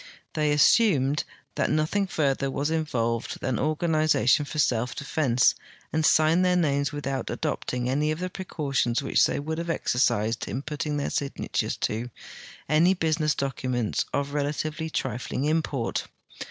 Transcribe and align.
They 0.33 0.51
assumed 0.51 1.25
that 1.53 1.69
nothing 1.69 2.07
further 2.07 2.49
was 2.49 2.71
involved 2.71 3.39
than 3.39 3.59
organization 3.59 4.45
for 4.45 4.57
self 4.57 4.95
defense, 4.95 5.53
and 5.93 6.03
signed 6.03 6.43
their 6.43 6.55
names 6.55 6.91
without 6.91 7.29
adopting 7.29 7.87
any 7.87 8.09
of 8.09 8.17
the 8.17 8.27
precautions 8.31 9.03
which 9.03 9.23
they 9.25 9.39
would 9.39 9.59
have 9.59 9.69
exercised 9.69 10.47
in 10.47 10.63
putting 10.63 10.97
their 10.97 11.11
signatures 11.11 11.77
to 11.81 12.09
any 12.67 12.95
Imsiness 12.95 13.37
documents 13.37 14.05
of 14.11 14.29
relativel}'' 14.31 14.91
trifling 14.91 15.45
import. 15.45 16.07